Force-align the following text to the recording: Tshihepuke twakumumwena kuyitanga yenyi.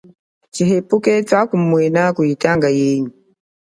Tshihepuke 0.53 1.11
twakumumwena 1.27 2.01
kuyitanga 2.15 2.67
yenyi. 2.79 3.11